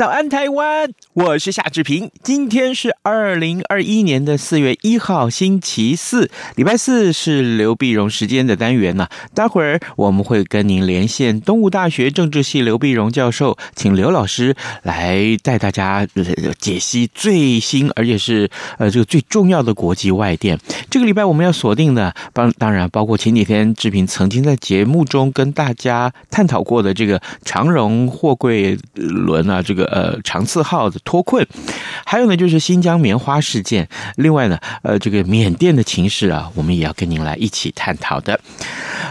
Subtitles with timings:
[0.00, 0.90] 早安，台湾！
[1.12, 2.10] 我是夏志平。
[2.22, 9.08] 今天是二零二一年的四月一号，星期四，礼拜四是刘碧荣时间的单元呢。
[9.34, 16.06] 待会儿我们会跟您连线东吴大学政治系刘碧荣教授，请刘老师来带大家
[16.58, 20.58] 解析最新而且是呃这个最重要的国际外电。
[20.90, 29.80] 这个礼拜我们要锁定的，当当然包括前几天志平曾经在节目中跟大家探讨过的这个长荣货柜轮啊，这个。
[29.90, 31.44] 呃，长赐号的脱困，
[32.04, 33.86] 还有呢，就是新疆棉花事件。
[34.16, 38.40] 另外呢，呃，这个缅甸的情势啊，我们也要跟您来一起探讨的。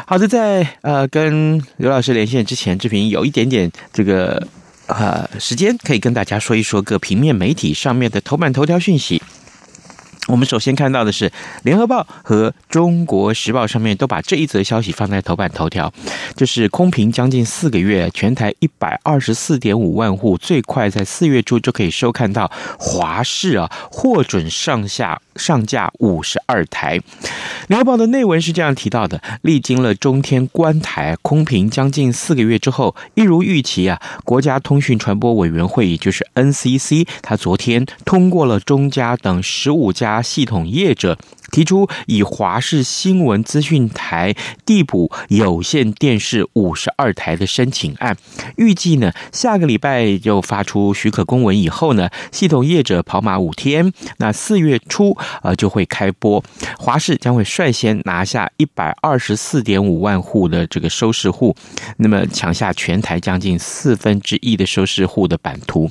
[0.08, 4.48] 好的，在呃跟刘老师连线之前，志平有一点点这个
[4.88, 9.22] 呃时间，可以跟大家说一说各平面媒体上面的头版头条讯息。
[10.30, 11.28] 我们首先看到的是
[11.64, 15.92] 《联合报》和《中国时报》上面都把这一则消息放在头版头条，
[16.36, 27.00] 就是空瓶将近四个月，全台一百二十四点五万户，最快在四月初就可以收看到华视啊获准上下上架五十二台。
[27.70, 40.20] 《联合报》的内文是这样提到的：历经了中天关台空屏将近四个月之后，一如预期啊，国家通讯传播委员会也就是 NCC，它昨天通过了中加等十五家。
[40.23, 41.17] 系统业者
[41.50, 48.17] 提出以华视新闻资讯台递补有线电视五十二台的申请案，
[48.58, 56.43] 预计呢下个礼拜就发出许可公文以后呢，系统业者跑马五天，那四月初呃就会开播，
[56.77, 61.55] 华视将会率先拿下一百二十四点五万户的这个收视户，
[61.98, 65.89] 那么抢下全台将近四分之一的收视户的版图。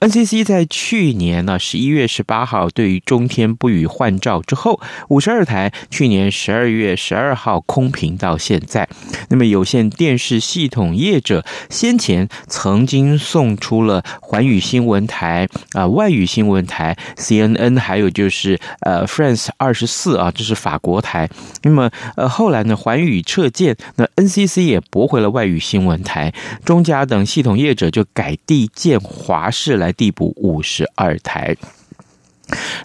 [0.00, 8.88] NCC 在去年呢十一月十八号对于中天不予换照之后，五十二台去年十二月十二号空屏到现在。
[9.30, 21.28] 那么有线电视系统业者先前曾经送出了寰宇新闻台啊、呃、外语新闻台 CNN，还有就是呃 France 二十四啊，这是法国台。
[21.62, 26.32] 那么呃后来呢，寰宇撤建，那 NCC 也驳回了外语新闻台，
[26.64, 31.56] 中嘉等系统业者就改递建华视来递补五十二台。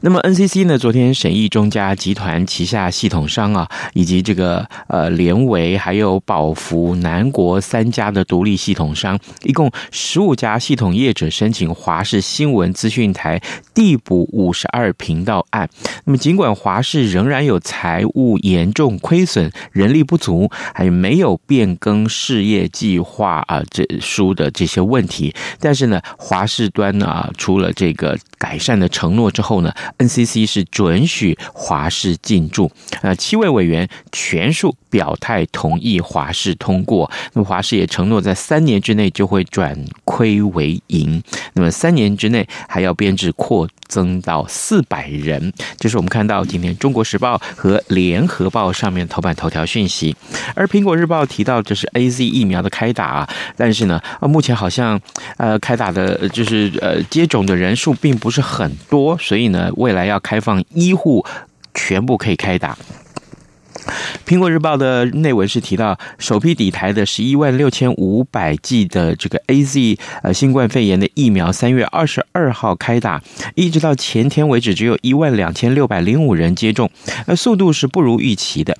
[0.01, 13.41] 那么 NCC 呢，昨天审议中加集团旗下系统商啊，以及这个呃联维还有宝福、南国三家的独立系统商，一共十五家系统业者申请华视新闻资讯台
[13.73, 15.69] 递补五十二频道案。
[16.03, 29.53] 那么尽管华视仍然有财务严重亏损、人力不足，还有没有变更事业计划啊这书的这些问题，但是呢，华视端呢啊出了这个改善的承诺之后。
[29.53, 32.72] 后呢，NCC 是准许华氏进驻，
[33.03, 37.12] 呃，七位委员全数表态同意华氏通过。
[37.34, 41.22] 那么华氏也承诺在三年之内就会转亏为盈。
[41.53, 45.54] 那么三年之内还要编制扩增到四百人。
[45.78, 50.16] 这是我们看到今天《中国时报》和《联合报》上面头版头条讯息。
[50.56, 55.00] 而《苹果日报》提到这是 AZ 疫苗的开打啊，但是呢，目前好像
[55.38, 59.44] 呃开打的就是呃接种的人数并不是很多，所以。
[59.44, 61.24] 呢，未来要开放医护
[61.74, 62.78] 全部可以开打。
[64.26, 73.22] 苹果日报的内文是提到，首批抵台的十一万六千五百剂的这个 AZ 呃新冠肺炎的疫苗，三月二十二号开打，
[73.56, 76.90] 一直到前天为止，只有一万两千六百零五人接种，
[77.28, 78.78] 呃，速度是不如预期的。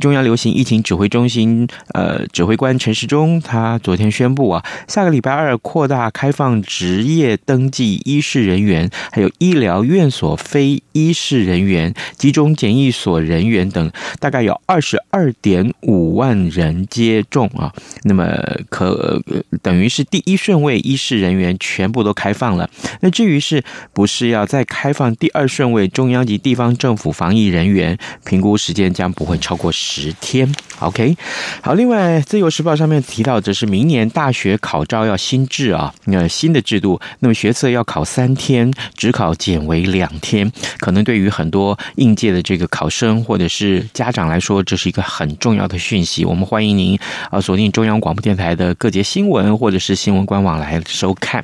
[0.00, 14.45] 中央流行疫情指挥中心呃指挥官陈时中他昨天宣布啊，下个礼拜二扩大开放职业登记医事人员，还有医疗院所非医事人员、集中检疫所人员等，大概。
[14.46, 17.72] 有二十二点五万人接种啊，
[18.04, 18.26] 那么
[18.70, 19.20] 可
[19.60, 22.70] 等于是第一顺位医事人员全部都开放了。
[23.00, 23.62] 那至于是
[23.92, 30.54] 不是要再开放第二顺位中央及地方政府防疫人员，评估时间将不会超过十天。
[30.78, 31.16] OK，
[31.60, 31.74] 好。
[31.74, 44.35] 另外，《自由时报》上面提到，这是明年大学考招要新制啊，那新的制度，那么学测要考三天，只考减为两天，可能对于很多应届的这个考生或者是家长来。
[44.36, 46.22] 来说，这是一个很重要的讯息。
[46.26, 46.98] 我们欢迎您
[47.30, 51.42] 啊锁定中央广播电台的各节新闻，或者是新闻官网来收看。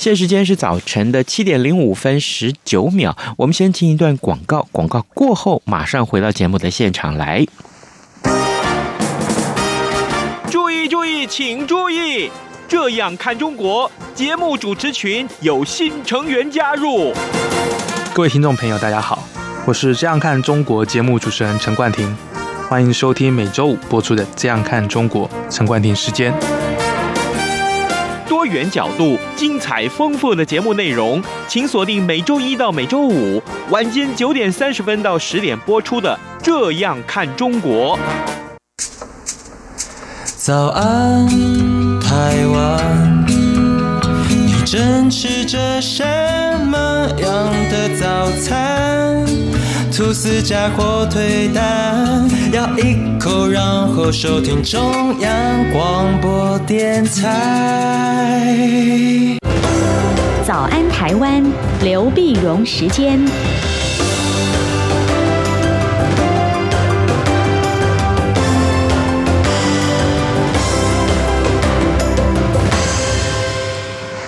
[0.00, 7.46] 现在时间是早晨的七点零五分十九秒，我们先听一段广告，广告过后马上回到节目的现场来。
[10.50, 12.32] 注意注意，请注意！
[12.66, 17.12] 这样看中国节目主持群有新成员加入。
[18.12, 19.22] 各位听众朋友，大家好，
[19.66, 22.14] 我是这样看中国节目主持人陈冠廷，
[22.68, 26.34] 欢迎收听每周五播出的《这样看中国》陈冠廷时间。
[28.28, 37.98] 多元角度、精彩丰富的节目内容，请锁定每周一到每周五晚间九点三十分到十点播出的《这样看中国》。
[40.36, 41.26] 早安，
[42.00, 43.24] 台湾，
[44.28, 46.43] 你正吃着什么
[47.18, 49.24] 样的早餐？
[49.96, 55.30] 吐司加火腿蛋，咬一口，然后收听中央
[55.72, 58.58] 广播电台。
[60.44, 61.44] 早安，台湾，
[61.82, 63.20] 刘碧荣时间。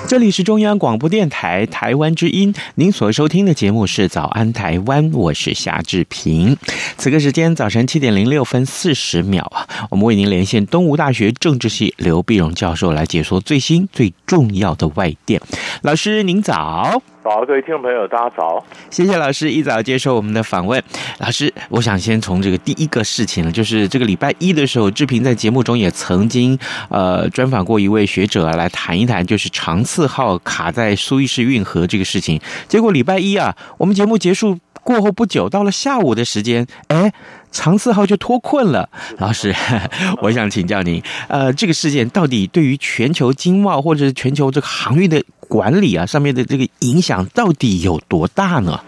[0.08, 6.56] 这里是中央广播电台台湾之音，您所收听的节目是《早安台湾》，我是夏志平。
[6.96, 15.40] 此刻时间早晨七点零六分四十秒啊，我们为您连线东吴大学政治系刘碧荣教授来解说最新最重要的外电。
[15.82, 17.02] 老师您早。
[17.26, 18.64] 早，各位听众朋友，大家早！
[18.88, 20.80] 谢谢老师一早接受我们的访问。
[21.18, 26.56] 老师，我想先从这个第一个事情呢，就是这个礼拜一的时候，志平在节目中也曾经
[26.88, 32.40] 呃专访过一位学者来谈一谈，就是长赐号卡在苏伊士运河这个事情。
[32.68, 37.12] 结果礼拜一啊，我们节目结束过后不久，到了下午的时间，哎，
[37.56, 38.88] 长赐号就脱困了。
[39.18, 39.52] 老师，
[40.20, 48.78] 我想请教您，呃，这个事件到底对于全球经贸或者是全球这个航运的管理啊，上面的这个影响到底有多大呢？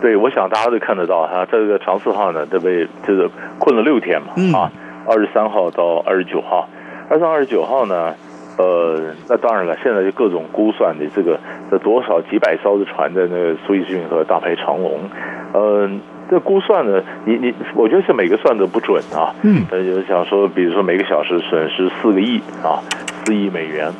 [0.00, 4.72] 对，我想大家都看得到哈，这个长赐号呢，这被就是困了六天嘛，嗯、啊，
[5.06, 6.66] 二十三号到二十九号，
[7.10, 8.14] 二十三、二十九号呢，
[8.56, 11.38] 呃，那当然了，现在就各种估算的这个
[11.70, 15.00] 这多少几百艘的船的那个苏伊士运河大排长龙，
[15.52, 15.90] 呃，
[16.30, 22.78] 这估算呢，你你，我觉得是每个算的不准啊，嗯，呃，就是想说，比如说每个小时损失四个亿啊，
[23.24, 23.92] 四亿美元。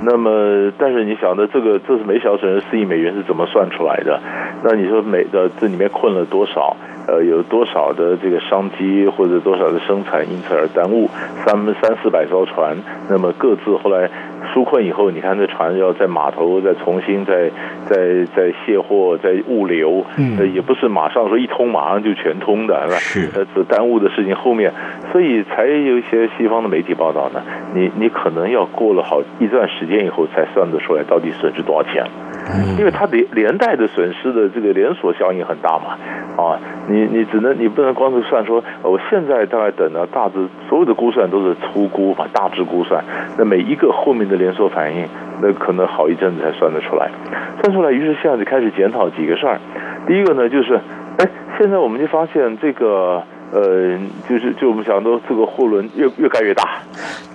[0.00, 4.20] 那么，但是你想的这个，这是每小时四亿美元是怎么算出来的？
[4.62, 6.76] 那你说每的这里面困了多少？
[7.08, 11.08] 呃，有多少的这个商机或者多少的生产因此而耽误？
[11.44, 12.76] 三三四百艘船，
[13.08, 14.08] 那么各自后来
[14.58, 17.48] 纾困以后，你看这船要在码头再重新再
[17.86, 23.32] 再再卸货、再物流，嗯，也不是马上说一通马上就全通的，是吧？
[23.36, 24.72] 呃，这耽误的事情后面，
[25.12, 27.40] 所以才有一些西方的媒体报道呢。
[27.72, 32.04] 你你可能要过了好一段时间以后才算得出来到底损失多少钱。
[32.78, 35.98] 因为它连连带的损失的这个连锁效应很大嘛，
[36.36, 36.58] 啊，
[36.88, 43.02] 你你只能你不能光是算说，我现在大概等到大致所有的估算都是粗估嘛，大致估算，
[43.36, 45.06] 那每一个后面的连锁反应，
[45.42, 47.10] 那可能好一阵子才算得出来，
[47.62, 49.58] 算出来，于是现在就开始检讨几个事儿，
[50.06, 50.80] 第一个呢就是，
[51.18, 51.28] 哎，
[51.58, 53.22] 现在我们就发现这个。
[53.50, 56.64] 呃，就是就我们想到这个货轮越越盖越大，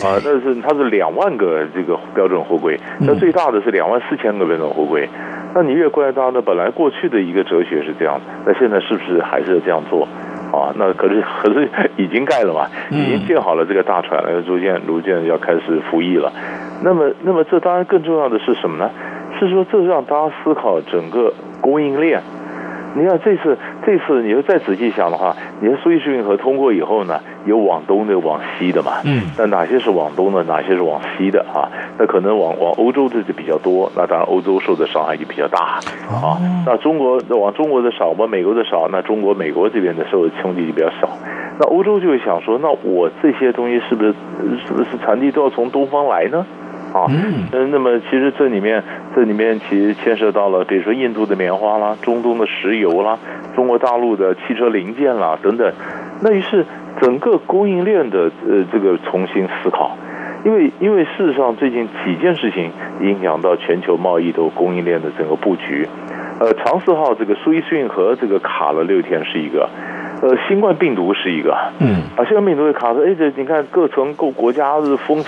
[0.05, 5.09] 啊，但是它是两万个这个标准货柜，那最大的是两万四千个标准货柜，
[5.55, 6.41] 那你越盖越大呢？
[6.41, 10.07] 本来过去的一个哲学是这样，那现在是不是还是要这样做？
[10.51, 11.67] 啊，那可是可是
[11.97, 16.31] 已经盖了嘛，已经建好了这个大船了，逐渐逐渐要开始服役了。
[16.83, 18.87] 那么那么这当然更重要的是什么呢？
[19.39, 22.21] 是说这让大家思考整个供应链。
[22.95, 29.01] 你看这次，这次你要再仔细想的话，你看苏伊士运河通过以后呢，有往东的，往西的嘛。
[29.03, 29.23] 嗯。
[29.37, 31.67] 那哪些是往东的，哪些是往西的啊？
[31.97, 36.37] 那可能往往欧洲的就比较多，那当然欧洲受的伤害就比较大啊。
[36.65, 41.09] 那中国往中国的少，吧美国的少，那中国美国这边的受的冲击就比较少。
[41.59, 44.13] 那欧洲就会想说，那我这些东西是不是
[44.65, 46.45] 是不是传递都要从东方来呢？
[46.93, 48.83] 啊，嗯，那么其实这里面，
[49.15, 53.17] 这里面其实牵涉到了，比如说印度的棉花啦，中东的石油啦，
[53.55, 55.73] 中国大陆的汽车零件啦等等。
[56.21, 56.63] 那于是
[57.01, 59.97] 整个供应链的呃这个重新思考，
[60.45, 62.71] 因为因为事实上最近几件事情
[63.01, 65.87] 影响到全球贸易的供应链的整个布局。
[66.39, 69.67] 呃，长四号这个苏伊士运河这个卡了六天是一个。
[70.23, 75.21] 呃，新冠病毒是一个，嗯，啊，新冠病毒的卡着，哎，这你看各层各国家是封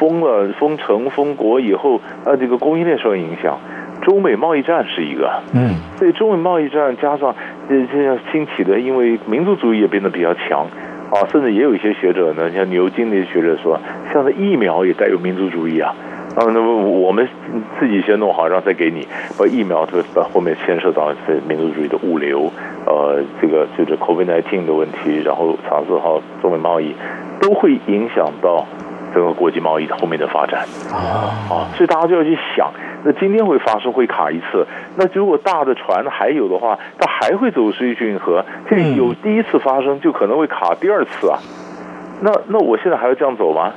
[0.00, 3.56] 封了封城封国以后，啊，这个供应链受影响。
[4.00, 7.32] 中美贸易战是一个，嗯，所以中美贸易战加上
[7.68, 10.66] 这这样兴起的，因为民族主义也变得比较强。
[11.12, 13.78] 啊，甚至也有一些学者呢，像牛津那些学者说，
[14.12, 15.94] 像这疫苗也带有民族主义啊。
[16.34, 17.28] 啊，那么我们
[17.78, 19.06] 自己先弄好，然后再给你，
[19.38, 22.50] 把疫苗这个后面牵涉到这民族主义的物流，
[22.86, 26.94] 呃，这个就是 COVID-19 的问题，然后长四号中美贸易
[27.38, 28.66] 都会影响到
[29.12, 30.66] 整个国际贸易的后面的发展。
[30.90, 32.70] 啊，所以大家就要去想。
[33.04, 41.38] 那今天会发生会卡一次，那如果大的船还有的话，它还会走水运河，这有第一次发生，就可能会卡第二次啊。
[42.20, 43.72] 那那我现在还要这样走吗？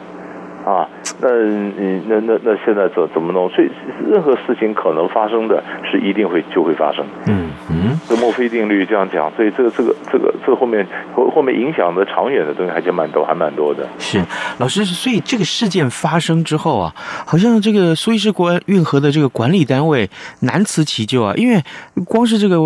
[0.66, 0.90] 啊，
[1.22, 1.30] 那
[1.78, 3.48] 你，那那那现在怎怎么弄？
[3.52, 3.70] 所以
[4.10, 7.06] 任何事情可能发生的是一定会就会发生。
[7.28, 10.84] 嗯嗯，这墨菲定律这样讲，所以这个这个这个这个后面
[11.16, 13.88] 后后面影响的长远的东西还是蛮多，还蛮多的。
[14.00, 14.20] 是
[14.58, 16.92] 老师，所以这个事件发生之后啊，
[17.28, 18.34] 好像这个苏伊士
[18.66, 21.64] 运河的这个管理单位难辞其咎啊，因为
[22.06, 22.60] 光是这个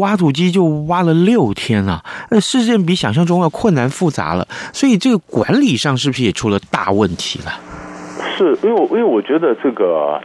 [0.00, 7.40] 挖土机就挖了六天啊，那事件比想象中要困难复杂了，所以这个管理上是不是也出了大问题？
[8.36, 10.20] 是因为我因为我觉得这个，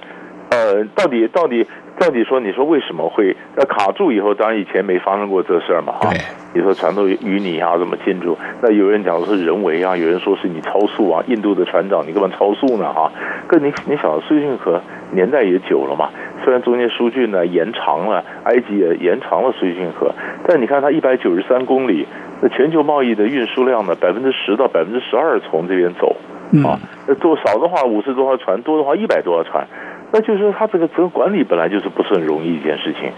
[0.49, 1.65] 呃，到底到底
[1.99, 4.33] 到底说，你说为什么会呃卡住以后？
[4.33, 6.09] 当然以前没发生过这事儿嘛，哈。
[6.51, 8.35] 你说船头淤泥啊，怎么进入？
[8.61, 12.91] 那有人讲说是人为啊，有人说是你超速啊，印度的船长你干嘛超速呢？
[12.91, 13.11] 哈，
[13.47, 16.09] 可你你想苏伊士运河年代也久了嘛，
[16.43, 20.11] 虽然中间疏浚呢延长了，埃及也延长了苏伊士运河，
[20.47, 22.07] 但你看它一百九十三公里，
[22.41, 26.15] 那全球贸易的运输量呢，百分之十到百分之十二从这边走。
[26.65, 29.67] 啊，那多少的话五十多条船，多的话一百多条船，
[30.11, 33.11] 那就是说他这个整个管理本来就是不是很容易一件事情。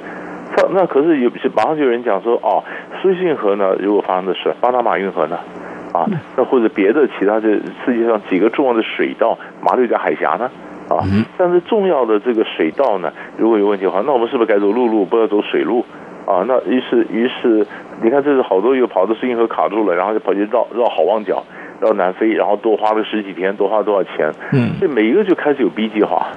[0.53, 2.61] 他那可是有马上就有人讲说，哦，
[3.01, 5.39] 苏伊士运河呢，如果发生的事，巴拿马运河呢，
[5.93, 7.49] 啊，那或者别的其他的
[7.85, 10.51] 世界上几个重要的水道，马六甲海峡呢，
[10.89, 10.99] 啊，
[11.37, 15.85] 但是重要的这个水道呢，如果有问题的话，那我们是不是该走陆路，不要走水路？
[16.25, 17.65] 啊，那于是于是
[18.01, 21.41] 你看，这是好多又跑到苏伊河卡住了，然后就跑去绕绕好望角。
[21.81, 24.31] 到南非，然后多花了十几天，多花多少钱？
[24.53, 26.27] 嗯，这每一个就开始有 B 计划。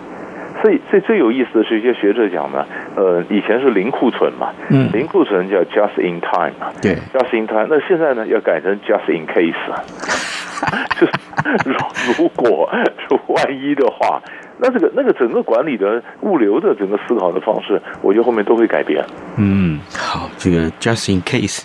[0.62, 2.64] 所以，最最有意思的是，一些学者讲呢，
[2.96, 7.66] 呃，以前是零库存嘛，嗯，零库存叫 just in time 嘛，对，just in time。
[7.68, 9.54] 那现在呢，要改成 just in case，
[10.98, 11.12] 就是
[11.66, 11.76] 如
[12.18, 14.22] 如果是万一的话。
[14.66, 19.04] 那这个那个整个管理的物流的整个思考的方式，我觉得后面都会改变。
[19.36, 21.60] 嗯，好，这个 just in case，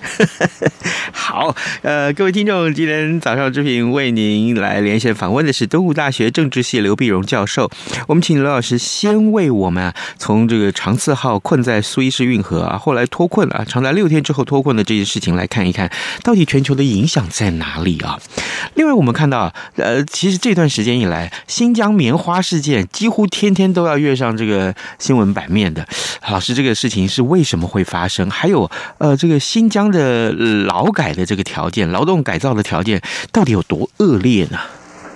[1.14, 7.72] 好，呃，各位听众，今天早上之平为您来连线访问的是东吴大学政治系刘碧荣教授。
[8.10, 15.90] 我们请刘老师先为我们啊，从这个长赐号困在苏伊士运河啊，后来脱困了，长达六天之后脱困的这件事情来看一看，
[16.22, 18.20] 到底全球的影响在哪里啊？
[18.74, 22.89] 另外，我们看到，呃，其实这段时间以来，新疆棉花事件。
[22.92, 25.86] 几乎天天都要跃上这个新闻版面的
[26.30, 28.30] 老师，这个事情是为什么会发生？
[28.30, 34.58] 还有，呃，这个新疆的劳改的这个条件，劳动改造的条件到底有多恶劣呢？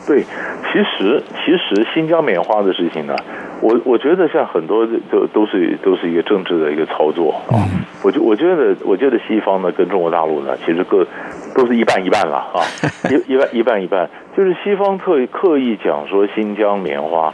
[0.05, 3.15] 对，其实其实新疆棉花的事情呢，
[3.63, 7.63] 我我觉得像很多都都是都是一个政治的一个操作啊。
[8.03, 11.07] 我觉我觉得我觉得西方呢跟中国大陆呢，其实各
[11.55, 12.59] 都是一半一半了啊，
[13.09, 17.33] 一一半一半一半，就是西方特意刻意讲说新疆棉花。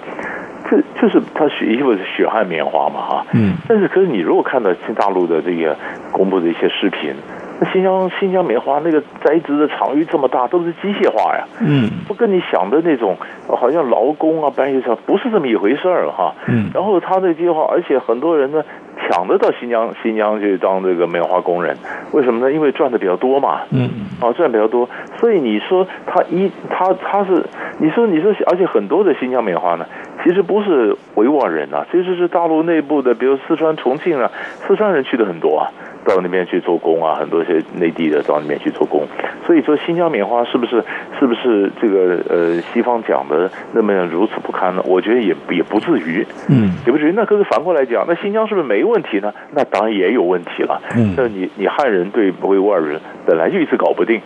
[0.69, 3.25] 这就是他血，因为是血汗棉花嘛，哈。
[3.33, 3.55] 嗯。
[3.67, 5.75] 但是，可是你如果看到新大陆的这个
[6.12, 7.15] 公布的一些视频，
[7.60, 11.46] 那新疆新疆棉花那个栽植的场域这么大，都是机械化呀。
[11.60, 11.89] 嗯。
[12.08, 16.34] 不跟你想的那种，好像劳工啊搬运车，不是这么一回事儿哈。
[16.48, 16.70] 嗯。
[16.74, 18.63] 然后他这计划，而且很多人呢
[19.01, 21.78] 抢着到新疆新疆去当这个棉花工人，
[22.12, 22.51] 为什么呢？
[22.51, 23.62] 因为赚的比较多嘛。
[23.72, 23.89] 嗯。
[24.22, 24.89] 啊，赚的比较多，
[25.20, 27.46] 所以你说他一他他是
[27.80, 29.86] 你说你说，而且很多的新疆棉花呢。
[30.24, 34.30] 其实不是维吾尔人啊，其实是大陆内部的，比如四川、重庆啊，
[34.68, 35.72] 四川人去的很多啊，
[36.06, 39.08] 到那边去做工啊，很多些内地的到那边去做工。
[39.46, 40.84] 所以说，新疆棉花是不是
[41.20, 44.84] 是不是这个呃西方讲的那么如此不堪呢？
[44.86, 47.14] 我觉得也也不至于，嗯，也不至于。
[47.16, 49.34] 那可是反过来讲，那新疆是不是没问题呢？
[49.54, 50.82] 那当然也有问题了。
[50.98, 54.22] 嗯，那你你汉人对维吾尔人本来就一直搞不定。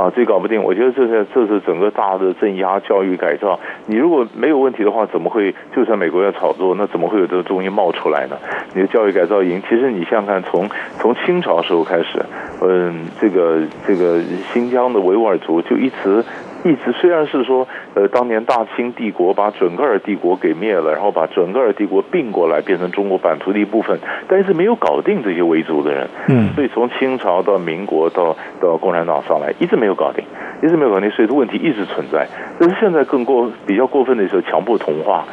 [0.00, 0.62] 啊，这搞不定！
[0.62, 3.60] 我觉得这是这是整个大的镇压、教育改造。
[3.84, 8.36] 你如果没有问题的话，怎么会就算美国要炒作，那怎么会有这个东西冒出来呢？
[8.74, 10.66] 你的教育改造营，其实你想想看，从
[10.98, 12.24] 从清朝时候开始，
[12.62, 14.22] 嗯，这个这个
[14.54, 16.24] 新疆的维吾尔族就一直。
[16.62, 23.98] 一直虽然是说，呃，当年大清帝国把准噶尔帝国给灭了，然后把准噶尔帝国并过来变成中国版图的一部分，
[24.28, 26.06] 但是没有搞定这些维族的人。
[26.28, 30.24] 嗯，所以从清朝到民国到到共产党上来，一直没有搞定，
[30.62, 32.26] 一直没有搞定，所以这问题一直存在。
[32.58, 35.24] 但是现在更过比较过分的时候，强迫同化，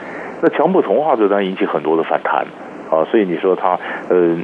[0.41, 2.45] 那强迫同化这当然引起很多的反弹。
[2.89, 3.79] 啊，所以你说它
[4.09, 4.37] 呃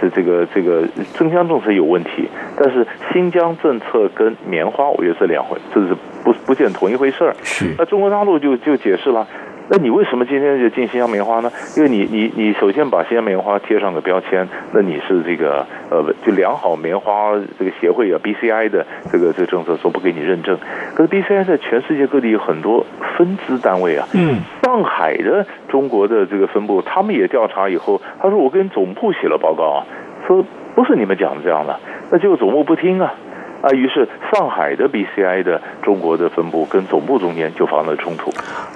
[0.00, 5.94] 这这个这个增疆政策有问题，但是新疆政策跟棉花我觉得是两回，这是
[6.24, 7.34] 不不见同一回事儿。
[7.42, 9.26] 是，那中国大陆就就解释了。
[9.72, 11.52] 那你为什么今天就进新疆棉花呢？
[11.76, 20.58] 因为你你你首先把新疆棉花贴上个标签，那你是这个呃就良好棉花这个协会啊 BCI 的这个这个政策说不给你认证，
[20.96, 22.84] 可是 BCI 在全世界各地有很多
[23.16, 29.86] 分支单位啊，嗯，上海的中国的这个分部，他们也调查以后，他说我跟总部写了报告啊，
[30.26, 31.78] 说不是你们讲的这样的，
[32.10, 33.14] 那结果总部不听啊。
[33.62, 38.30] 啊，于是上海的 BCI 的中国的分部跟总部中间就发生了冲突，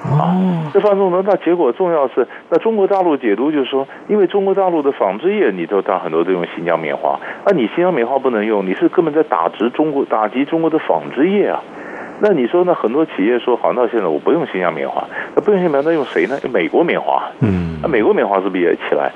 [0.04, 0.36] 啊，
[0.72, 11.62] 这发生冲突，那结果重要是，那中国大陆解读就是说，因为中国大陆的纺织业，你都当很多都用新疆棉花，那，你新疆棉花不能用，你是根本在打击中国，打击中国的纺织业啊，
[12.20, 12.74] 那你说呢？
[12.74, 15.02] 很多企业说，好，那现在我不用新疆棉花，
[15.34, 16.38] 那不用新疆棉花，那用谁呢？
[16.42, 19.10] 用美国棉花，嗯，那美国棉花是不是也起来？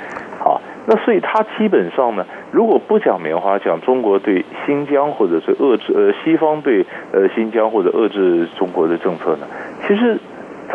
[0.88, 0.95] 好。
[0.95, 9.47] 那所以它基本上呢，如果不讲棉花，讲中国对新疆或者是遏制呃西方对呃新疆或者遏制中国的政策呢，
[9.87, 10.18] 其实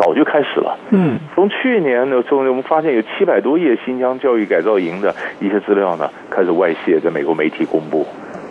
[0.00, 0.78] 早就开始了。
[0.90, 8.06] 嗯，从去年呢，从我们发现有七百多页新疆教育改造营的一些资料呢，开始外泄，在美国媒体公布。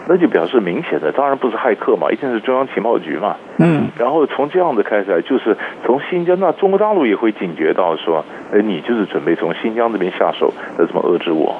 [0.08, 3.38] 那就表示明显的，当然不是骇客嘛，一定是中央情报局嘛。
[3.58, 5.56] 嗯，然后从这样子开始，就是
[5.86, 11.56] 从新疆，那中国大陆也会警觉到说，哎，你就是准备从新疆这边下手，来怎么遏制我？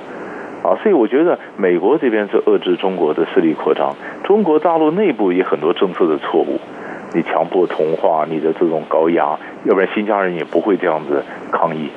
[0.64, 6.60] 啊，所以我觉得美国这边是遏制中国的势力扩张，中国大陆内部也很多政策的错误，
[7.14, 11.90] 你强迫同化，你的这种高压，要不然新疆人也不会这样子抗议。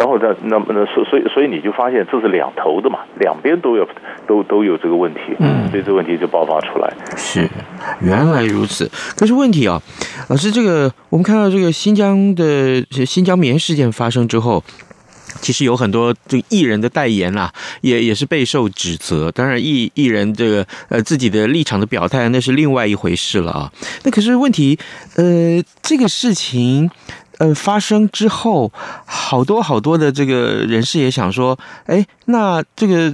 [0.00, 3.86] 然后呢，那么呢所所以所以你就发现这是两头的嘛，两边都有
[4.26, 6.90] 都都有这个问题，嗯，所以这个问题就爆发出来。
[7.18, 7.46] 是，
[8.00, 8.90] 原来如此。
[9.14, 9.82] 可是问题啊，
[10.30, 14.64] 老师，这个我们看到这个新疆的新疆棉事件发生之后，
[15.42, 17.52] 其实有很多这个艺人的代言啊，
[17.82, 19.30] 也也是备受指责。
[19.30, 23.70] 当然艺，艺艺人这个呃自己的立场的表态那是另外一回事了啊。
[24.04, 24.78] 那可是问题，
[25.16, 26.90] 呃，这个事情。
[27.40, 28.70] 呃，发生之后，
[29.06, 33.10] 好多好多的这个人士也想说，哎，那这个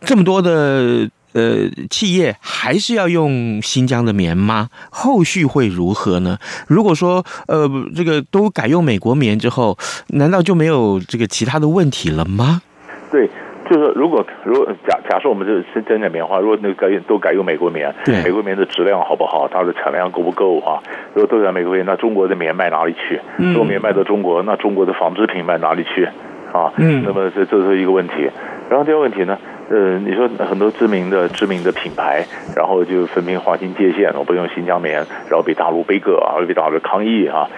[0.00, 4.70] 这么多的呃企业还是要用新疆的棉吗？
[4.88, 6.38] 后续会如何呢？
[6.68, 9.76] 如果说呃这个都改用美国棉之后，
[10.10, 12.62] 难道就没有这个其他的问题了吗？
[13.10, 13.28] 对。
[13.70, 19.48] 就是如果如果假假设我们就是真的棉花，如果那个改都改用美国棉，对美国棉的质量好不好？
[19.48, 20.82] 它的产量够不够啊？
[21.14, 23.20] 如果都改美国棉，那中国的棉卖哪里去？
[23.38, 26.04] 如果棉卖到中国，那中国的纺织品卖哪里去？
[26.52, 28.30] 啊，嗯，那么这这是一个问题。
[28.68, 29.38] 然后第二个问题呢，
[29.70, 32.24] 呃，你说很多知名的知名的品牌，
[32.54, 34.96] 然后就分明划清界限，我不用新疆棉，
[35.28, 37.48] 然后被大陆杯葛啊，被大陆抗议啊。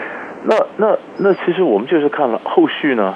[0.45, 3.15] 那那那其实我们就是看了后续呢。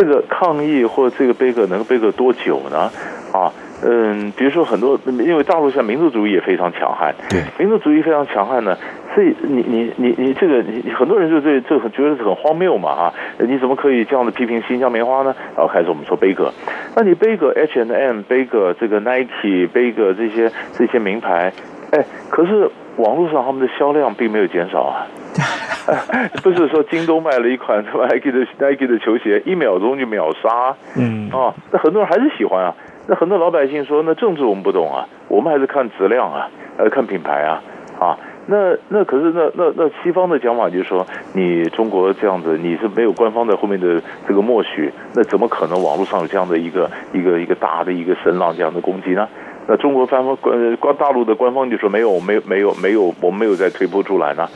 [0.00, 2.90] 这个抗议或这个杯葛能杯葛多久呢？
[3.34, 3.52] 啊，
[3.84, 8.74] 嗯，比如说很多，因为大陆现在民族主义也非常强悍，对，民族主义非常强悍呢，
[9.14, 15.36] 所以你你你你这个你很多人就这这很觉得是很荒谬嘛啊，你怎么可以这样的批评新疆棉花呢？
[15.54, 16.50] 然后开始我们说杯格，
[16.96, 21.52] 那你杯葛 H&M，杯葛这个 Nike，杯葛这些这些名牌，
[21.90, 25.06] 哎，可是网络上他们的销量并没有减少啊。
[26.42, 32.74] 不是说京东卖了一款 Nike 的 Nike 的球鞋，一秒钟就秒杀，嗯啊，那很多人还是喜欢啊。
[33.06, 36.48] 那很多老百姓说，那政治我们不懂啊，我们还是看质量啊，
[36.78, 37.62] 还是看品牌啊，
[37.98, 49.26] 啊，那那可是那那那西方的讲法就是说，你中国这样子，你是没有官方在后面的这个默许，那怎么可能网络上有这样的一个一个一个大的一个声浪这样的攻击呢？
[49.66, 54.48] 那中国官方官官大陆的官方就说没有，没有，没有，没有，我们没有再推波助澜呢，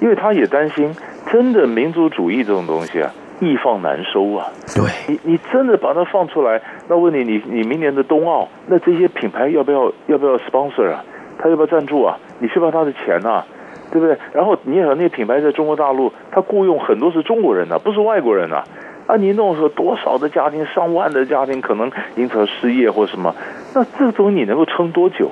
[0.00, 0.94] 因为他也担心，
[1.30, 4.46] 真的民族主义这种东西啊，易放难收啊。
[4.74, 11.04] 对，你你真的把它放出来，那问你，你你明年的冬奥，那这些品牌要不要要不要 sponsor 啊？
[11.38, 12.16] 他要不要赞助啊？
[12.38, 13.46] 你需要他的钱呐、啊，
[13.90, 14.16] 对不对？
[14.32, 18.64] 然后你也说那些品牌在中国大陆，他雇佣很多是中国人呐、啊，不是外国人呐、啊。
[19.06, 23.34] 啊，你弄说多少的家庭，上万的家庭可能因此而失业或什么？
[23.74, 25.30] 那这种你能够撑多久？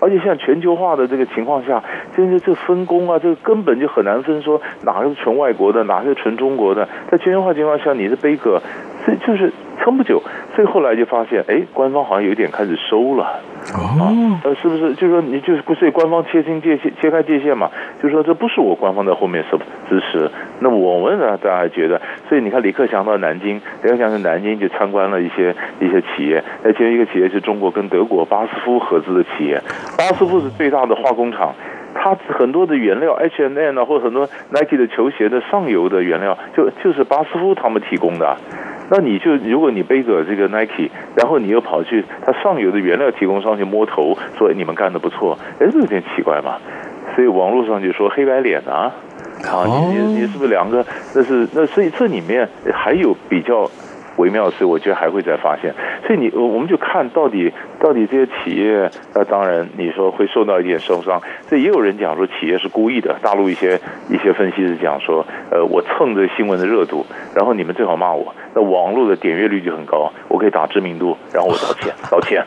[0.00, 1.82] 而且像全球化的这个情况下，
[2.14, 6.88] 现在这分工啊，这个根本就很难分说哪个是纯外国的，哪个是纯中国的。
[7.10, 8.36] 在全球化情况下，你是杯
[9.16, 10.22] 就是撑不久。
[10.54, 13.40] 所以后来就发现，哎，官方好像有点开始收了。
[13.74, 14.94] 哦，呃，是不是？
[14.94, 17.70] 就是说，你就是不是官方切清界限、切开界限嘛？
[18.02, 19.56] 就是说，这不是我官方在后面是
[19.88, 20.28] 支持。
[20.60, 26.42] 那么我们呢，大家觉得，所以你看，李克强到南京，李克强在南京就参观了一些一些企业。
[26.64, 29.62] 那其中一个企业是中国跟德国巴斯夫合资的企业，
[29.96, 31.54] 巴斯夫是最大的化工厂，
[31.94, 38.36] 它很多的原料，H N N 啊，或者很多 Nike 的球鞋的上游的原料，就就是巴斯夫他们提供的。
[38.90, 46.56] 那你就如果你背着这个 Nike，然后你又跑去他上游的原料提供商去摸头，说你们干的不错，哎，这有点奇怪嘛。
[47.14, 48.92] 所以网络上就说黑白脸啊，
[49.44, 50.84] 啊，你你你是不是两个？
[51.14, 53.70] 那是那所以这里面还有比较。
[54.18, 55.74] 微妙的是，我觉得还会再发现，
[56.06, 63.16] 所以你我我们就看到底到底这些企业，那当然你说会受到一点受伤，这也有人讲说企业是故意的。
[63.22, 72.44] 大陆一些一些分析师讲说，呃，我蹭着新闻的热度，然后你们最好骂我，那网络的点阅率就很高，我可以打知名度，然后我道歉道歉，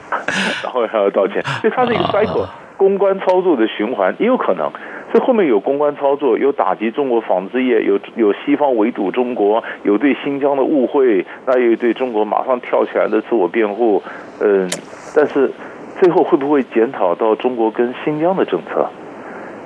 [0.62, 4.70] 然后还要道歉，所以它是一个 cycle 公关操作的循环，也有可能。
[5.16, 14.02] 这后面有公关操作，有打击中国纺织业，有有西方围堵中国，有对新疆的误会，那有对中国马上跳起来的自我辩护，
[14.42, 14.68] 嗯，
[15.16, 15.50] 但是
[15.98, 18.86] 最后会不会检讨到中国跟新疆的政策？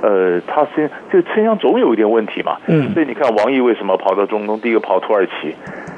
[0.02, 5.52] 呃，他先就新疆总有一点问题嘛，嗯，所以你看王毅为什么跑到中东，第一个跑土耳其。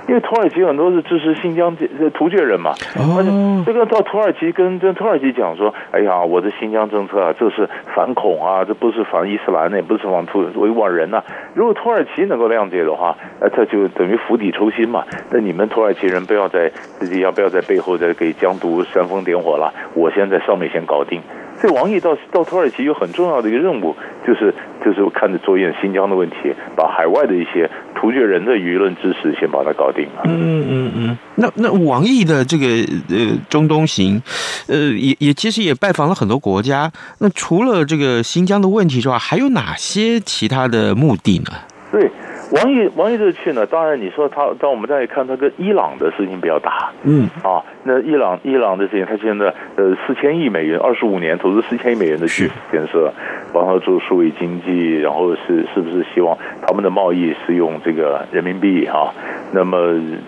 [0.08, 3.30] 因为土耳其很多是支持新疆这这突厥人嘛，而且
[3.64, 11.24] 这个到土耳其跟跟土耳其讲说，哎呀，我的新疆政策啊，这是反恐啊，这不是反伊斯兰的，也不是反土维吾尔人呐、啊。
[11.54, 15.04] 如果土耳其能够谅解的话，呃，他就等于釜底抽薪嘛。
[15.30, 19.72] 那你们土耳其人不要在自己要不要在背后再给疆独煽风点火了？
[19.94, 21.20] 我先在上面先搞定。
[21.62, 23.94] 所以王毅到到土耳其有很重要的一个任务，
[24.26, 24.52] 就是
[24.84, 26.36] 就是看着着眼新疆的问题，
[26.74, 30.22] 把海外的一些突厥人的舆论支持先把它搞定了。
[30.24, 31.18] 嗯嗯嗯。
[31.36, 32.66] 那那王毅的这个
[33.08, 34.20] 呃中东行，
[34.66, 36.90] 呃也也其实也拜访了很多国家。
[37.20, 41.52] 那除了这个新疆的问题之外，还有哪些其他的目的呢？
[41.92, 42.10] 对。
[42.52, 53.10] 王毅王毅这去呢，当然你说他，当我们再看他跟伊朗的事情比较大，嗯啊，那伊朗伊朗的事情，他现在呃四千亿美元，二十五年投资四千亿美元的去建设，
[53.54, 59.14] 帮他做数位经济，然后是是不是希望他们的贸易是用这个人民币哈？
[59.52, 59.78] 那么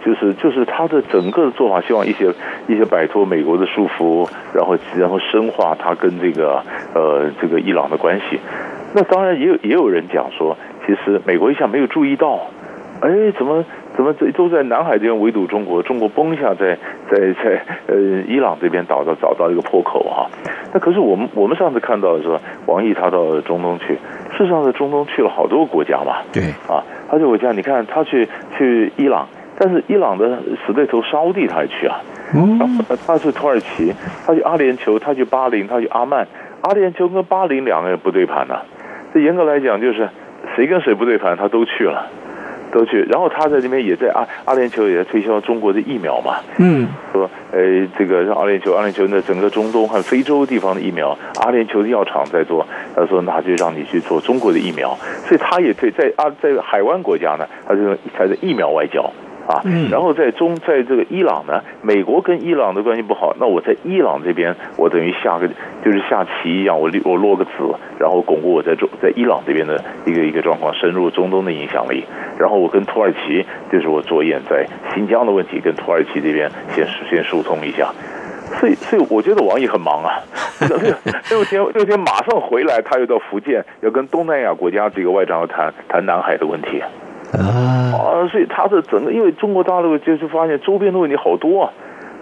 [0.02, 2.32] 就是就是他的整个的做法，希望一些
[2.66, 6.62] 一些摆脱美国的束缚，然后然后深化他跟这个
[6.94, 8.40] 呃这个伊朗的关系。
[8.94, 10.56] 那当然也有也有人讲说。
[10.86, 12.40] 其实美国一下没有注意到，
[13.00, 13.64] 哎，怎么
[13.96, 16.76] 怎么这都在南海这边围堵中国，中国崩一下在
[17.10, 17.96] 在在呃
[18.28, 20.26] 伊朗这边找到找到一个破口哈。
[20.72, 23.94] 那可是我们我们上次看到的时候，王毅他到中东去，
[24.36, 26.16] 事实上在中东去了好多个国家嘛。
[26.32, 29.26] 对啊，他就我讲，你看他去去伊朗，
[29.58, 32.00] 但是伊朗的死对头沙乌地他也去啊。
[32.34, 32.58] 嗯。
[33.06, 33.92] 他去土耳其，
[34.26, 36.26] 他去阿联酋，他去巴林，他去阿曼。
[36.62, 38.62] 阿联酋跟巴林两个人不对盘呢、啊。
[39.12, 40.08] 这严格来讲就是。
[40.54, 42.06] 谁跟谁不对盘，他都去了，
[42.72, 43.02] 都去。
[43.10, 46.36] 然后他在这边也在阿阿联酋也在推销中国的疫苗嘛。
[46.58, 52.66] 嗯，说呃，这个让阿联酋阿联酋的整个中东和非洲地方的疫苗，阿联酋的药厂在做。
[52.94, 54.96] 他说那就让你去做中国的疫苗。
[55.26, 57.80] 所以他也可以在啊，在海湾国家呢，他就
[58.16, 59.10] 开始疫苗外交。
[59.46, 65.46] 啊，然后在中，在这个伊朗呢，美国跟伊朗的关系不好，那我在伊朗这边，我等于下个
[65.84, 67.50] 就是下棋一样，我我落个子，
[67.98, 72.04] 然后巩固我在中在伊朗这边的一个一个状况，深入中东的影响力。
[72.38, 77.92] 然后我跟土耳其，就是我着眼在新疆的问题，跟土耳其这边先先疏通一下。
[78.60, 80.20] 所以，所以我觉得王毅很忙啊，
[80.68, 80.76] 六
[81.30, 86.82] 六天六天马上回来，他又到福建，要跟东南亚国家这个外长要谈谈南海的问题。
[87.40, 91.70] 啊，所以他是整个，因为中国大陆就是发现周边的问题好多啊，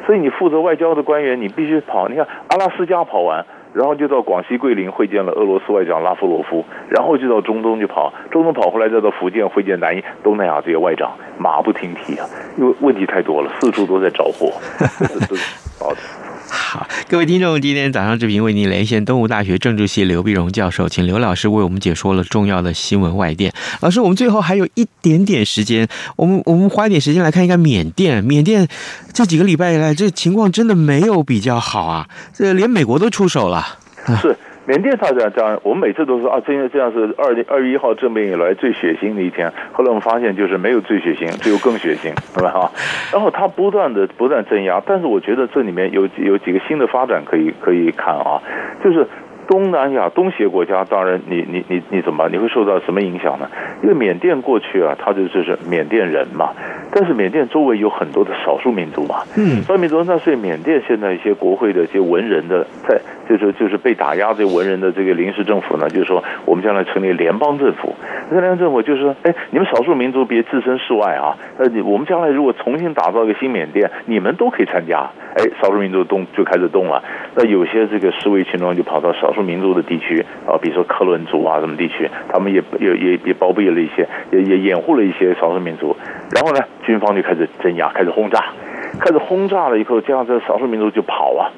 [0.07, 2.09] 所以你负责外交的官员，你必须跑。
[2.09, 14.51] 你看阿拉斯加跑完，然后就到广西桂林会见了俄罗斯外长拉夫罗夫，然后就到中东去跑，中东跑回来再到福建会见南东南亚这些外长，马不停蹄啊，因为问题太多了，四处都在找祸。
[15.79, 15.97] 好的。
[16.55, 23.55] 好，各位听众，今天早上志平为您连线东吴大学政治系刘碧荣教授，请刘老师为我们解说了重要的新闻外电。
[23.81, 28.23] 老师，我们最后还有一点点时间，我们我们花一点时间来看一看缅甸。
[28.23, 28.69] 缅甸
[29.15, 33.79] 这几个礼拜以来，这情况真的没有比较好啊，这连美国都出手了。
[34.21, 34.37] 是。
[34.67, 39.53] 缅甸他这样，我们每次都说啊，这样这样是二零二月一号政变以来最血腥的一天。
[39.73, 42.51] 后来我们发现，就是没有最血腥，只有更血腥， 对吧？
[42.51, 42.71] 哈。
[43.13, 48.41] 然后他不断的不断镇压，但是我觉得这里面有有几个新的发展可以可以看啊，
[48.85, 49.07] 就是。
[49.49, 52.29] 东南亚东协国家，当然你你你你怎么？
[52.31, 53.51] 你会受到什么影响呢？
[53.83, 56.51] 因为缅甸过去啊，它就就是缅甸人嘛，
[56.93, 67.95] 但是缅甸周围有很多的少数民族嘛，嗯，少数民族那所以缅甸现在一些国会的一些文人的在就是就是被打压这些文人的这个临时政府呢，就是说我们将来成立联邦政府，
[68.31, 77.03] 那联邦政府就是说，哎，你们少数民族别置身事外啊，呃，你我们将来如果重新打造一个新缅甸，你们都可以参加，哎，少数民族动就开始动了，
[77.35, 79.43] 那有些这个示威群众就跑到少数。
[79.43, 85.97] 民族的地区啊，比如说克伦族啊，什么地区，他们也也也也包庇了一些，也也掩护了一些少数民族。
[86.31, 88.45] 然后呢，军方就开始镇压，开始轰炸，
[89.01, 91.51] 开始轰炸了以后，这样这少数民族就跑啊，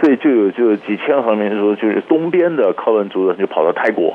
[0.00, 4.14] 所以就有就有几千毫民族，就是东边的克伦族人就跑到泰国，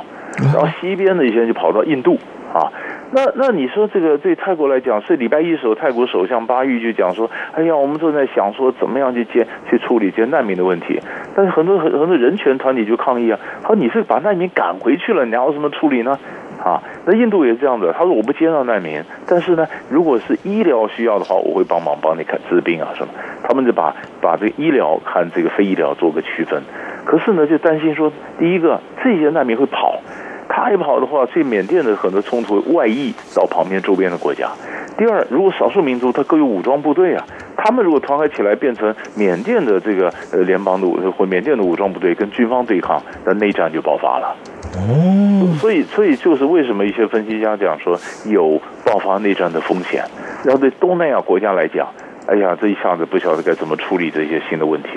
[0.54, 2.18] 然后西边的一些人就跑到印度
[2.54, 2.72] 啊。
[3.16, 11.00] 那那你说这个对泰国来讲，是礼拜一的时候，泰国首相巴育就讲说，哎呀，我们正在想说怎么样去接去处理这些难民的问题。
[11.36, 16.18] 但是很多很很多人权团体就抗议啊，他说你是把难民赶回去了，你还要怎么处理呢？
[16.64, 23.14] 啊，那印度也是这样的，他说我不接纳难民，但是呢，如果是医疗需要的话，我会帮忙帮你看治病啊什么。
[23.44, 26.64] 他们就把把这个医疗和这个非医疗做个区分。
[27.04, 30.00] 可是呢，就担心说，第一个这些难民会跑。
[30.48, 34.50] 他一跑的话，这缅甸的很多冲突外溢到旁边周边的国家。
[34.98, 37.26] 第二，如果少数民族他各有武装部队啊，
[37.58, 44.36] 他们如果团结起来变成缅甸的这个呃联邦的或缅甸的武装部队跟军方对抗，那内战就爆发了。
[44.76, 50.04] 哦，所以所以就是为什么一些分析家讲说有爆发内战的风险。
[50.44, 51.88] 然后对东南亚国家来讲，
[52.28, 54.90] 哎呀，这一下子不晓得该怎么处理这些新的问题。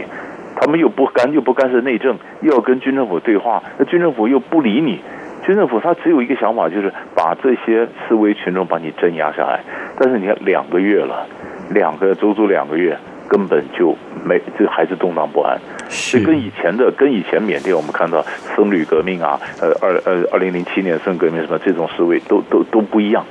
[0.58, 5.00] 他们又不干又不干涉内政，又要跟军政府对话，那军政府又不理你。
[5.44, 9.60] 军政府他只有一个想法，就是把这些示威群众把你镇压下来。
[9.98, 11.26] 但是你看，两个月了，
[11.70, 12.96] 两个足足两个月，
[13.28, 15.58] 根本就没，这还是动荡不安。
[15.88, 23.24] 是跟以前的，跟以前缅甸我们看到僧侣革命啊，呃，二呃二零零七年僧革命什么这种思维都都都不一样。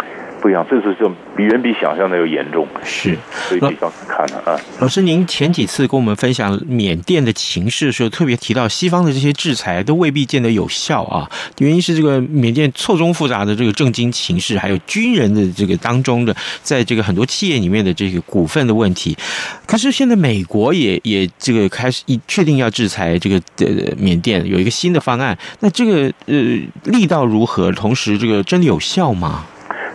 [0.45, 3.17] 不一样，这次就比远比想象的要严重，是，
[3.49, 4.55] 所以比较看的啊。
[4.79, 11.27] 老师，您前几次跟我们分享缅甸的情势的时候，特别提到西方的这些制裁都未必见得有效啊。
[11.58, 19.17] 原因是这个缅甸错综复杂的这个政经情势，还有军人的这个当中的，在这个很多企业里面的这个股份的问题。
[19.65, 25.36] 可是现在美国也也这个开始一确定要制裁这个呃缅甸，有一个新的方案。
[25.62, 26.36] 那这个呃
[26.84, 27.71] 力道如何？
[27.71, 29.43] 同时，这个真的有效吗？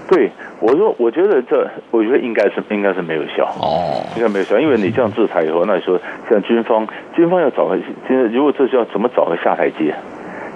[0.09, 0.29] 对，
[0.61, 9.95] 我说，我觉得这，我觉得应该是应该是没有效哦，应该没有效，因为你这样制裁以后，那你说像军方，军方要找个，现在如果这是要怎么找个下台阶，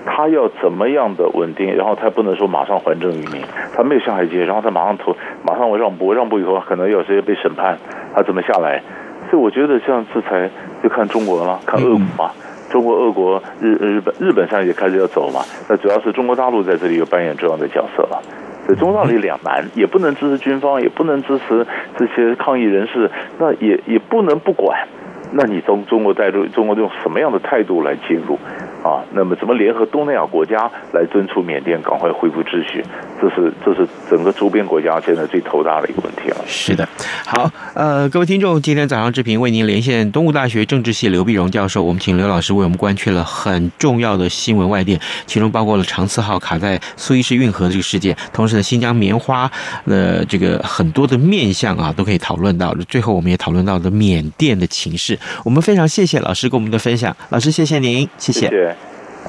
[0.04, 3.42] 他要怎么样的稳定，然后他不能说马上还政于民，
[3.74, 7.78] 他没有下台阶，然后他马上投，马上我让步，让步以后可能要直接被审判，
[8.14, 8.82] 他怎么下来？
[9.30, 10.50] 所以我觉得这样制裁
[10.82, 18.20] 就看中国了，看俄国嘛，嗯、中国、俄国、日日本、日本上也开始要走嘛，那主要是中国大陆在这里有扮演重要的角色了。
[18.66, 24.86] 这中道里两难，也不能支持军方，也不能支持这些抗议人士，那也也不能不管。
[25.32, 28.38] 那你中中国带入中国用什么样的态度来介入？
[28.84, 32.84] 啊，那么怎么联合东南亚国家来敦促缅甸赶快恢复秩序？
[33.18, 36.36] 这是这是整个周边国家现在最头大的一个问题了。
[36.46, 36.86] 是的，
[37.24, 49.50] 好，呃，各位听众，今天早上志平为您连线东吴大学政治系刘碧荣教授，我们请刘老师为我们关切了很重要的新闻外电，其中包括了长赐号卡在苏伊士运河这个事件，同时呢，新疆棉花
[49.86, 52.74] 的这个很多的面向啊，都可以讨论到。
[52.86, 55.18] 最后，我们也讨论到了缅甸的情势。
[55.42, 58.40] 我们非常谢谢老师给我们的分享，老师谢谢您，谢谢。
[58.40, 58.73] 谢谢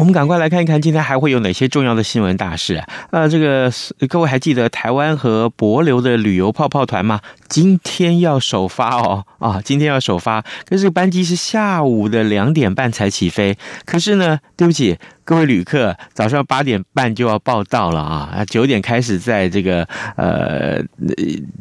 [0.00, 2.88] 我们赶快来看一看，今天还会有哪些重要的新闻大事啊？
[3.10, 3.70] 呃，这个
[4.08, 7.20] 各位还记得台湾和柏流的旅游泡泡团吗？
[7.50, 14.96] 今天要首发哦，啊，今天要首发，可是这个班机是下午的两点半才起飞，可是呢，对不起。
[15.24, 18.44] 各位旅客，早上八点半就要报到了啊！
[18.48, 20.82] 九点开始在这个呃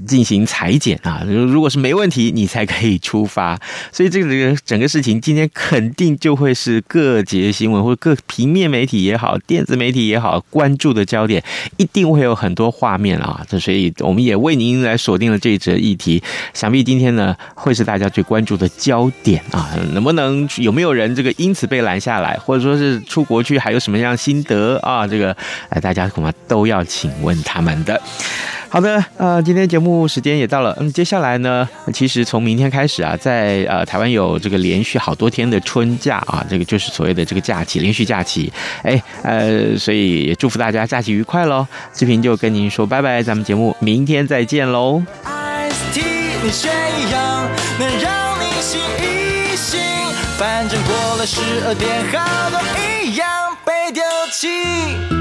[0.07, 1.23] 进行裁剪啊。
[1.27, 3.59] 如果是没问题，你才可以出发。
[3.91, 11.43] 所以这个整个事情今天肯定就会是各节新闻或各平面媒体也好、电子媒体也好关注的焦点，
[11.77, 13.45] 一定会有很多画面啊。
[13.47, 16.23] 这所以我们也为您来锁定了这一则议题。
[16.55, 19.77] 想必今天呢会是大家最关注的焦点啊！
[19.93, 23.58] 能不能有没有人这个因此被拦下来，或者说是出国去？
[23.59, 25.05] 还有什么样心得啊？
[25.05, 25.35] 这个
[25.69, 27.99] 哎，大家恐怕都要请问他们的。
[28.71, 38.51] 好的，呃，今天节目时间也到了，嗯，接下来呢，其实从明天开始啊，在呃台湾有这个连续好多天的春假啊，这个就是所谓的这个假期，连续假期，
[38.83, 41.65] 哎，呃，所以也祝福大家假期愉快喽。
[41.91, 45.01] 志平就跟您说拜拜，咱们节目明天再见喽。
[50.37, 52.78] 反正过了十二点，好多
[53.65, 55.18] 被丢弃。